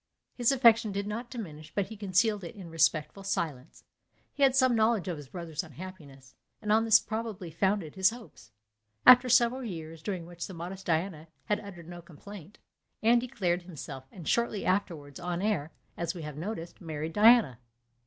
His 0.33 0.51
affection 0.51 0.91
did 0.91 1.05
not 1.05 1.29
diminish, 1.29 1.71
but 1.75 1.89
he 1.89 1.95
concealed 1.95 2.43
it 2.43 2.55
in 2.55 2.71
respectful 2.71 3.21
silence. 3.23 3.83
He 4.33 4.41
had 4.41 4.55
some 4.55 4.75
knowledge 4.75 5.07
of 5.07 5.15
his 5.17 5.27
brother's 5.27 5.61
unhappiness, 5.61 6.33
and 6.59 6.71
on 6.71 6.85
this 6.85 6.99
probably 6.99 7.51
founded 7.51 7.93
his 7.93 8.09
hopes. 8.09 8.51
After 9.05 9.29
several 9.29 9.63
years, 9.63 10.01
during 10.01 10.25
which 10.25 10.47
the 10.47 10.55
modest 10.55 10.87
Diana 10.87 11.27
had 11.45 11.59
uttered 11.59 11.87
no 11.87 12.01
complaint, 12.01 12.57
Anne 13.03 13.19
declared 13.19 13.61
himself; 13.61 14.05
and 14.11 14.27
shortly 14.27 14.65
afterwards 14.65 15.19
Honoré, 15.19 15.69
as 15.95 16.15
we 16.15 16.23
have 16.23 16.35
noticed, 16.35 16.81
married 16.81 17.13
Diana. 17.13 17.59